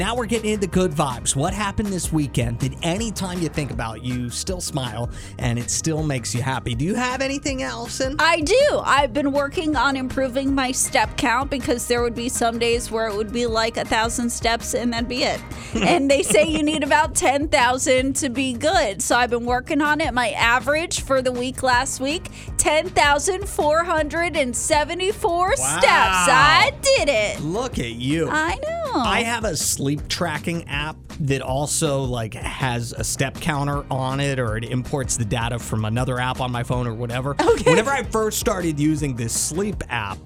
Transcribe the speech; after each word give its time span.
Now 0.00 0.14
we're 0.14 0.26
getting 0.26 0.52
into 0.52 0.68
good 0.68 0.92
vibes. 0.92 1.34
What 1.34 1.52
happened 1.52 1.88
this 1.88 2.12
weekend 2.12 2.60
that 2.60 2.72
anytime 2.84 3.40
you 3.40 3.48
think 3.48 3.72
about, 3.72 4.04
you 4.04 4.30
still 4.30 4.60
smile 4.60 5.10
and 5.40 5.58
it 5.58 5.70
still 5.70 6.04
makes 6.04 6.32
you 6.32 6.40
happy? 6.40 6.76
Do 6.76 6.84
you 6.84 6.94
have 6.94 7.20
anything, 7.20 7.64
Allison? 7.64 8.14
I 8.20 8.42
do. 8.42 8.80
I've 8.84 9.12
been 9.12 9.32
working 9.32 9.74
on 9.74 9.96
improving 9.96 10.54
my 10.54 10.70
step 10.70 11.16
count 11.16 11.50
because 11.50 11.88
there 11.88 12.00
would 12.00 12.14
be 12.14 12.28
some 12.28 12.60
days 12.60 12.92
where 12.92 13.08
it 13.08 13.16
would 13.16 13.32
be 13.32 13.46
like 13.46 13.76
a 13.76 13.84
thousand 13.84 14.30
steps 14.30 14.74
and 14.74 14.92
that'd 14.92 15.08
be 15.08 15.24
it. 15.24 15.40
and 15.74 16.08
they 16.08 16.22
say 16.22 16.46
you 16.46 16.62
need 16.62 16.84
about 16.84 17.16
10,000 17.16 18.14
to 18.14 18.30
be 18.30 18.52
good. 18.52 19.02
So 19.02 19.16
I've 19.16 19.30
been 19.30 19.46
working 19.46 19.82
on 19.82 20.00
it. 20.00 20.14
My 20.14 20.30
average 20.30 21.00
for 21.00 21.22
the 21.22 21.32
week 21.32 21.64
last 21.64 21.98
week 21.98 22.30
10,474 22.58 25.56
steps. 25.56 25.88
I 25.88 26.70
did 26.82 27.08
it. 27.08 27.40
Look 27.40 27.80
at 27.80 27.94
you. 27.94 28.28
I 28.30 28.54
know. 28.62 28.92
I 28.94 29.22
have 29.22 29.44
a 29.44 29.56
sleep 29.56 29.87
tracking 29.96 30.66
app 30.68 30.96
that 31.20 31.42
also 31.42 32.02
like 32.02 32.34
has 32.34 32.92
a 32.92 33.02
step 33.04 33.34
counter 33.40 33.84
on 33.90 34.20
it 34.20 34.38
or 34.38 34.56
it 34.56 34.64
imports 34.64 35.16
the 35.16 35.24
data 35.24 35.58
from 35.58 35.84
another 35.84 36.18
app 36.20 36.40
on 36.40 36.52
my 36.52 36.62
phone 36.62 36.86
or 36.86 36.94
whatever. 36.94 37.34
Okay. 37.48 37.70
Whenever 37.70 37.90
I 37.90 38.02
first 38.04 38.38
started 38.38 38.78
using 38.78 39.16
this 39.16 39.32
sleep 39.32 39.82
app 39.88 40.18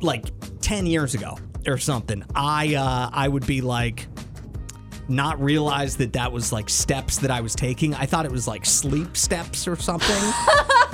like 0.00 0.26
10 0.60 0.86
years 0.86 1.14
ago 1.14 1.36
or 1.66 1.76
something, 1.76 2.24
I 2.34 2.74
uh 2.76 3.10
I 3.12 3.28
would 3.28 3.46
be 3.46 3.60
like 3.60 4.06
not 5.08 5.42
realize 5.42 5.96
that 5.96 6.12
that 6.14 6.30
was 6.32 6.52
like 6.52 6.70
steps 6.70 7.18
that 7.18 7.30
I 7.30 7.40
was 7.40 7.54
taking. 7.54 7.94
I 7.94 8.06
thought 8.06 8.24
it 8.24 8.32
was 8.32 8.46
like 8.46 8.64
sleep 8.64 9.16
steps 9.16 9.66
or 9.66 9.76
something. 9.76 10.16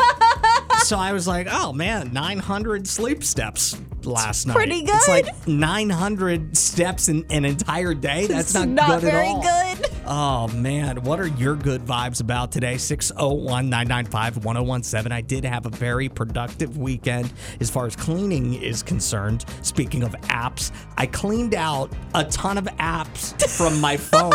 so 0.86 0.96
I 0.98 1.12
was 1.12 1.26
like, 1.26 1.48
oh 1.50 1.72
man, 1.72 2.12
900 2.12 2.86
sleep 2.86 3.24
steps 3.24 3.76
last 4.04 4.46
night. 4.46 4.54
pretty 4.56 4.82
good. 4.82 4.94
It's 4.94 5.08
like 5.08 5.48
900 5.48 6.56
steps 6.56 7.08
in 7.08 7.26
an 7.30 7.44
entire 7.44 7.92
day. 7.92 8.26
That's 8.26 8.50
It's 8.50 8.54
not, 8.54 8.68
not 8.68 9.00
good 9.00 9.10
very 9.10 9.28
at 9.28 9.34
all. 9.34 9.42
good. 9.42 9.90
Oh 10.06 10.48
man, 10.56 11.02
what 11.02 11.18
are 11.18 11.26
your 11.26 11.56
good 11.56 11.84
vibes 11.84 12.20
about 12.20 12.52
today? 12.52 12.76
601 12.78 13.68
995 13.68 14.44
1017. 14.44 15.10
I 15.12 15.20
did 15.20 15.44
have 15.44 15.66
a 15.66 15.70
very 15.70 16.08
productive 16.08 16.78
weekend 16.78 17.32
as 17.60 17.68
far 17.68 17.86
as 17.86 17.96
cleaning 17.96 18.54
is 18.54 18.82
concerned. 18.84 19.44
Speaking 19.62 20.04
of 20.04 20.12
apps, 20.28 20.70
I 20.96 21.06
cleaned 21.06 21.54
out 21.56 21.90
a 22.14 22.24
ton 22.24 22.58
of 22.58 22.66
apps 22.78 23.34
from 23.56 23.80
my 23.80 23.96
phone. 24.12 24.32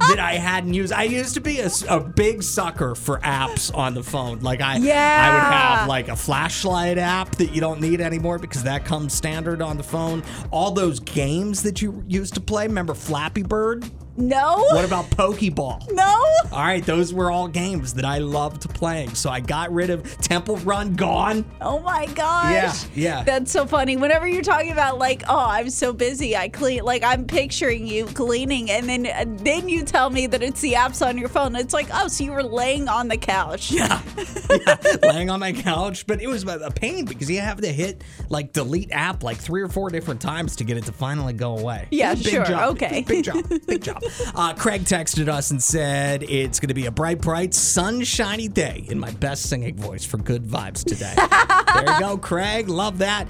That 0.00 0.18
I 0.18 0.34
hadn't 0.34 0.74
used. 0.74 0.92
I 0.92 1.04
used 1.04 1.34
to 1.34 1.40
be 1.40 1.60
a 1.60 2.00
big 2.00 2.42
sucker 2.42 2.94
for 2.94 3.18
apps 3.20 3.74
on 3.76 3.94
the 3.94 4.02
phone. 4.02 4.40
Like 4.40 4.60
I, 4.60 4.74
I 4.74 4.78
would 4.78 4.88
have 4.88 5.88
like 5.88 6.08
a 6.08 6.16
flashlight 6.16 6.98
app 6.98 7.36
that 7.36 7.54
you 7.54 7.60
don't 7.60 7.80
need 7.80 8.00
anymore 8.00 8.38
because 8.38 8.64
that 8.64 8.84
comes 8.84 9.14
standard 9.14 9.62
on 9.62 9.76
the 9.76 9.82
phone. 9.82 10.24
All 10.50 10.72
those 10.72 11.00
games 11.00 11.62
that 11.62 11.80
you 11.82 12.02
used 12.08 12.34
to 12.34 12.40
play. 12.40 12.66
Remember 12.66 12.94
Flappy 12.94 13.42
Bird? 13.42 13.88
No. 14.20 14.58
What 14.70 14.84
about 14.84 15.06
Pokeball? 15.10 15.92
No. 15.92 16.24
All 16.52 16.62
right, 16.62 16.84
those 16.84 17.12
were 17.12 17.30
all 17.30 17.48
games 17.48 17.94
that 17.94 18.04
I 18.04 18.18
loved 18.18 18.68
playing. 18.74 19.14
So 19.14 19.30
I 19.30 19.40
got 19.40 19.72
rid 19.72 19.90
of 19.90 20.02
Temple 20.18 20.56
Run 20.58 20.94
Gone. 20.94 21.44
Oh 21.60 21.80
my 21.80 22.06
gosh. 22.06 22.52
Yeah, 22.52 22.74
yeah. 22.94 23.22
That's 23.24 23.50
so 23.50 23.66
funny. 23.66 23.96
Whenever 23.96 24.28
you're 24.28 24.42
talking 24.42 24.72
about 24.72 24.98
like, 24.98 25.22
oh, 25.28 25.46
I'm 25.48 25.70
so 25.70 25.92
busy, 25.92 26.36
I 26.36 26.48
clean. 26.48 26.84
Like 26.84 27.02
I'm 27.02 27.24
picturing 27.26 27.86
you 27.86 28.06
cleaning, 28.06 28.70
and 28.70 28.88
then 28.88 29.06
uh, 29.06 29.24
then 29.42 29.68
you 29.68 29.84
tell 29.84 30.10
me 30.10 30.26
that 30.26 30.42
it's 30.42 30.60
the 30.60 30.74
apps 30.74 31.04
on 31.06 31.16
your 31.18 31.28
phone. 31.28 31.56
It's 31.56 31.74
like, 31.74 31.88
oh, 31.92 32.08
so 32.08 32.24
you 32.24 32.32
were 32.32 32.42
laying 32.42 32.88
on 32.88 33.08
the 33.08 33.16
couch. 33.16 33.70
Yeah, 33.72 34.02
yeah, 34.66 34.76
laying 35.02 35.30
on 35.30 35.40
my 35.40 35.52
couch. 35.52 36.06
But 36.06 36.20
it 36.20 36.26
was 36.26 36.44
a 36.44 36.70
pain 36.70 37.04
because 37.04 37.30
you 37.30 37.40
have 37.40 37.60
to 37.62 37.72
hit 37.72 38.04
like 38.28 38.52
delete 38.52 38.92
app 38.92 39.22
like 39.22 39.38
three 39.38 39.62
or 39.62 39.68
four 39.68 39.88
different 39.90 40.20
times 40.20 40.56
to 40.56 40.64
get 40.64 40.76
it 40.76 40.84
to 40.84 40.92
finally 40.92 41.32
go 41.32 41.56
away. 41.56 41.88
Yeah, 41.90 42.14
Big 42.14 42.26
sure, 42.26 42.44
job. 42.44 42.70
okay. 42.76 43.02
Big 43.06 43.24
job. 43.24 43.44
Big 43.66 43.82
job. 43.82 44.02
Uh, 44.34 44.54
Craig 44.54 44.82
texted 44.82 45.28
us 45.28 45.50
and 45.50 45.62
said 45.62 46.22
it's 46.22 46.60
going 46.60 46.68
to 46.68 46.74
be 46.74 46.86
a 46.86 46.90
bright, 46.90 47.20
bright, 47.20 47.54
sunshiny 47.54 48.48
day 48.48 48.84
in 48.88 48.98
my 48.98 49.10
best 49.12 49.48
singing 49.48 49.76
voice 49.76 50.04
for 50.04 50.18
good 50.18 50.44
vibes 50.44 50.84
today. 50.84 51.14
there 51.84 51.94
you 51.94 52.00
go, 52.00 52.16
Craig. 52.18 52.68
Love 52.68 52.98
that. 52.98 53.28